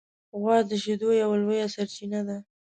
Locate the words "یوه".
1.21-1.35